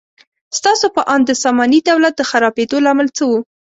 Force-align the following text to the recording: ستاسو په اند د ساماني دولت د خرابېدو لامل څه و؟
ستاسو 0.57 0.85
په 0.95 1.01
اند 1.13 1.23
د 1.27 1.31
ساماني 1.43 1.79
دولت 1.89 2.13
د 2.17 2.21
خرابېدو 2.29 2.77
لامل 2.85 3.07
څه 3.17 3.23
و؟ 3.29 3.31